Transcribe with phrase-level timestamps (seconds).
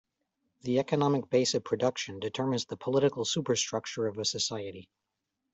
[0.61, 4.89] The economic base of production determines the political superstructure of a society.